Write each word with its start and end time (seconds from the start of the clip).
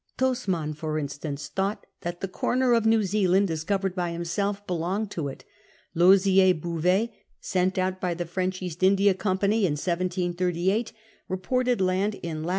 Tasman, 0.17 0.73
for 0.73 0.97
instance, 0.97 1.47
thought 1.47 1.85
that 2.01 2.21
the 2.21 2.27
corner 2.27 2.73
of 2.73 2.87
New 2.87 3.03
Zealand 3.03 3.47
discovered 3.47 3.93
by 3.93 4.09
himself 4.11 4.65
belonged 4.65 5.11
to 5.11 5.27
it. 5.27 5.45
Lozier 5.93 6.55
Bouvet^ 6.55 7.11
sent 7.39 7.77
out 7.77 8.01
by 8.01 8.15
the 8.15 8.25
French 8.25 8.63
East 8.63 8.81
India 8.81 9.13
Com})any 9.13 9.57
in 9.61 9.73
1738, 9.77 10.91
reported 11.29 11.81
land 11.81 12.15
in 12.15 12.43
lat. 12.43 12.49